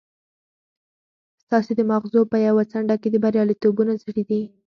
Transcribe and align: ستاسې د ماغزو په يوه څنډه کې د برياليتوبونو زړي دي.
ستاسې 1.43 1.71
د 1.75 1.81
ماغزو 1.89 2.21
په 2.31 2.37
يوه 2.47 2.63
څنډه 2.71 2.95
کې 3.01 3.09
د 3.11 3.15
برياليتوبونو 3.23 3.91
زړي 4.03 4.23
دي. 4.29 4.41